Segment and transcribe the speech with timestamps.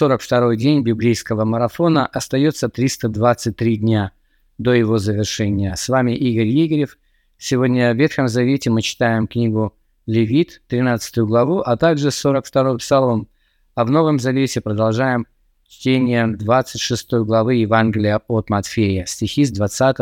[0.00, 2.06] 42-й день библейского марафона.
[2.06, 4.12] Остается 323 дня
[4.56, 5.74] до его завершения.
[5.74, 6.98] С вами Игорь Егорев.
[7.36, 9.76] Сегодня в Ветхом Завете мы читаем книгу
[10.06, 13.28] Левит, 13 главу, а также 42-й псалом.
[13.74, 15.26] А в Новом Завете продолжаем
[15.66, 19.96] чтение 26 главы Евангелия от Матфея, стихи с 20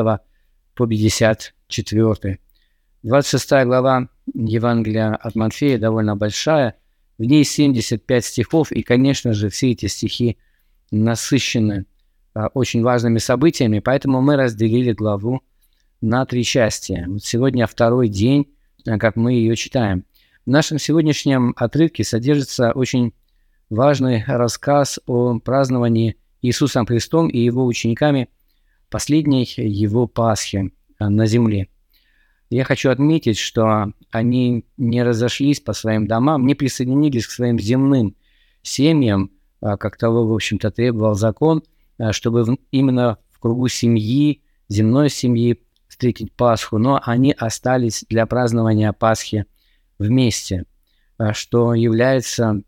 [0.75, 2.39] по 54.
[3.03, 6.75] 26 глава Евангелия от Матфея довольно большая–
[7.19, 10.39] в ней 75 стихов, и, конечно же, все эти стихи
[10.91, 11.87] насыщены
[12.35, 15.41] а, очень важными событиями, поэтому мы разделили главу
[16.01, 17.05] на три части.
[17.07, 18.53] Вот сегодня второй день,
[18.87, 20.05] а, как мы ее читаем.
[20.45, 23.15] В нашем сегодняшнем отрывке содержится очень
[23.71, 28.29] важный рассказ о праздновании Иисусом Христом и его учениками
[28.91, 31.69] последней его Пасхи а, на земле.
[32.49, 38.15] Я хочу отметить, что они не разошлись по своим домам, не присоединились к своим земным
[38.63, 41.65] семьям, а, как того, в общем-то, требовал закон,
[41.99, 48.93] а, чтобы именно в кругу семьи, земной семьи встретить Пасху, но они остались для празднования
[48.93, 49.47] Пасхи
[49.99, 50.67] вместе,
[51.19, 52.63] а, что является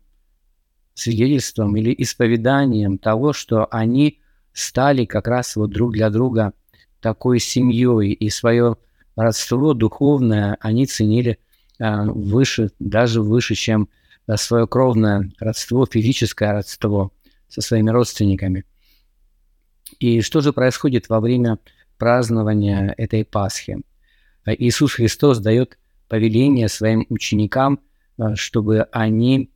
[0.93, 4.19] свидетельством или исповеданием того, что они
[4.51, 6.53] стали как раз вот друг для друга
[6.99, 8.11] такой семьей.
[8.11, 8.75] И свое
[9.19, 11.39] родство духовное они ценили
[11.77, 13.89] а, выше, даже выше, чем
[14.27, 17.11] а, свое кровное родство, физическое родство
[17.49, 18.63] со своими родственниками.
[19.99, 21.59] И что же происходит во время
[21.97, 23.81] празднования этой Пасхи?
[24.45, 27.81] А, Иисус Христос дает повеление своим ученикам,
[28.35, 29.51] чтобы они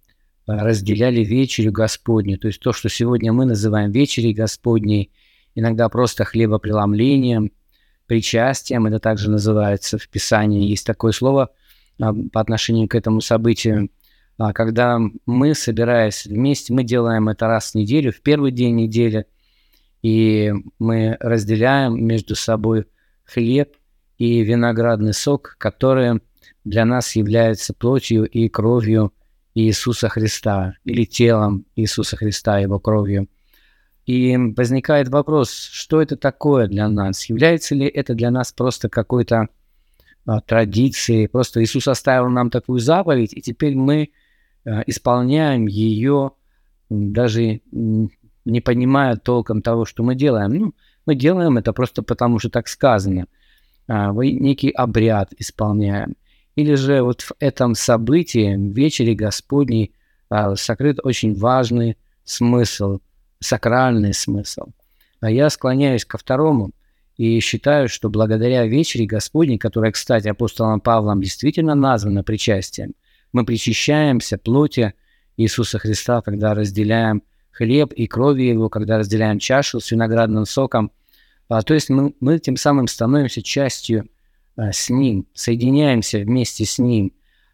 [0.46, 2.38] разделяли вечерю Господню.
[2.38, 5.12] То есть то, что сегодня мы называем вечерей Господней,
[5.56, 7.52] иногда просто хлебопреломлением–
[8.08, 11.52] причастием, это также называется в Писании, есть такое слово
[12.00, 13.90] а, по отношению к этому событию,
[14.38, 19.26] а, когда мы, собираясь вместе, мы делаем это раз в неделю, в первый день недели,
[20.02, 22.86] и мы разделяем между собой
[23.24, 23.76] хлеб
[24.18, 26.20] и виноградный сок, которые
[26.64, 29.14] для нас являются плотью и кровью
[29.54, 33.28] Иисуса Христа, или телом Иисуса Христа, его кровью–
[34.06, 37.26] и возникает вопрос, что это такое для нас?
[37.26, 39.48] Является ли это для нас просто какой-то
[40.26, 41.30] а, традицией?
[41.30, 44.10] Просто Иисус оставил нам такую заповедь, и теперь мы
[44.66, 46.32] а, исполняем ее,
[46.90, 50.54] даже не понимая толком того, что мы делаем.
[50.54, 50.74] Ну,
[51.06, 53.28] мы делаем это просто потому, что так сказано.
[53.88, 56.18] А, вы некий обряд исполняем.
[56.56, 59.94] Или же вот в этом событии, в вечере Господней,
[60.30, 63.00] а, сокрыт очень важный смысл–
[63.44, 64.68] сакральный смысл.
[65.20, 66.72] А я склоняюсь ко второму
[67.18, 72.94] и считаю, что благодаря вечере Господней, которая, кстати, апостолом Павлом действительно названа причастием,
[73.32, 74.94] мы причащаемся плоти
[75.38, 80.92] Иисуса Христа, когда разделяем хлеб и крови Его, когда разделяем чашу с виноградным соком.
[81.50, 84.10] А, то есть мы, мы тем самым становимся частью
[84.56, 87.14] а, с Ним, соединяемся вместе с Ним.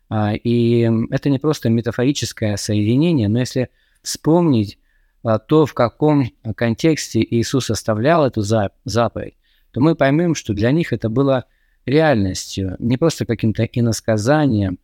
[0.10, 3.70] А, и это не просто метафорическое соединение, но если
[4.02, 4.80] вспомнить
[5.22, 9.36] то, в каком контексте Иисус оставлял эту заповедь,
[9.72, 11.46] то мы поймем, что для них это было
[11.86, 14.80] реальностью, не просто каким-то иносказанием,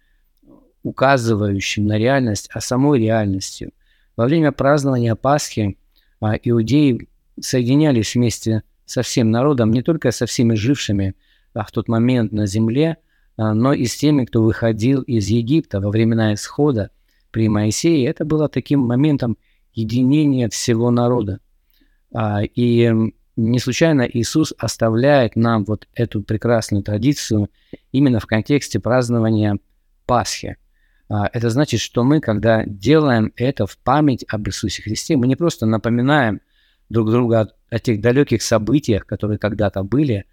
[0.84, 3.72] указывающим на реальность, а самой реальностью.
[4.16, 5.78] Во время празднования Пасхи
[6.22, 7.08] а, иудеи
[7.40, 11.16] соединялись вместе со всем народом, не только со всеми жившими
[11.54, 12.98] а, в тот момент на земле,
[13.38, 16.92] но и с теми, кто выходил из Египта во времена исхода
[17.32, 18.08] при Моисее.
[18.08, 19.38] Это было таким моментом
[19.76, 21.40] единение всего народа.
[22.14, 22.92] А, и
[23.36, 27.50] не случайно Иисус оставляет нам вот эту прекрасную традицию
[27.92, 29.60] именно в контексте празднования
[30.06, 30.58] Пасхи.
[31.10, 35.36] А, это значит, что мы, когда делаем это в память об Иисусе Христе, мы не
[35.36, 36.42] просто напоминаем
[36.90, 40.26] друг друга о тех далеких событиях, которые когда-то были,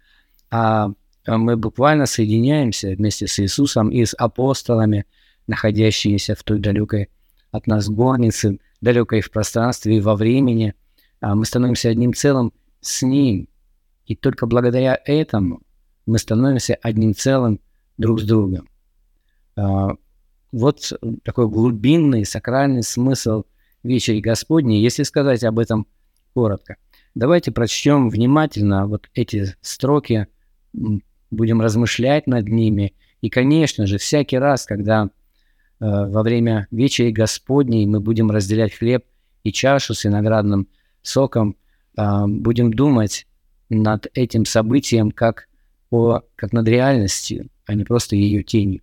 [0.49, 0.91] а
[1.25, 5.05] мы буквально соединяемся вместе с Иисусом и с апостолами,
[5.47, 7.09] находящимися в той далекой
[7.51, 10.75] от нас горнице, далекой в пространстве и во времени.
[11.21, 13.47] А мы становимся одним целым с Ним.
[14.05, 15.61] И только благодаря этому
[16.05, 17.61] мы становимся одним целым
[17.97, 18.67] друг с другом.
[19.55, 19.95] А,
[20.51, 20.91] вот
[21.23, 23.43] такой глубинный, сакральный смысл
[23.83, 25.87] вечери Господней, если сказать об этом
[26.33, 26.75] коротко.
[27.15, 30.27] Давайте прочтем внимательно вот эти строки,
[31.31, 32.93] будем размышлять над ними.
[33.21, 35.09] И, конечно же, всякий раз, когда
[35.79, 39.05] Э, во время вечери Господней мы будем разделять хлеб
[39.43, 40.67] и чашу с виноградным
[41.01, 41.57] соком,
[41.95, 43.27] а, будем думать
[43.69, 45.47] над этим событием как,
[45.91, 48.81] о, как над реальностью, а не просто ее тенью.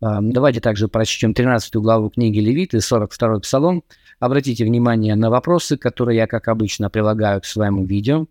[0.00, 3.82] А, давайте также прочтем 13 главу книги Левиты, 42 псалом.
[4.20, 8.26] Обратите внимание на вопросы, которые я, как обычно, прилагаю к своему видео.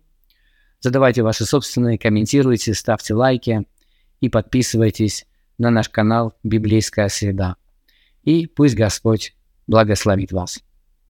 [0.80, 3.66] Задавайте ваши собственные, комментируйте, ставьте лайки
[4.20, 5.26] и подписывайтесь
[5.58, 7.56] на наш канал «Библейская среда».
[8.24, 9.34] И пусть Господь
[9.66, 10.60] благословит вас.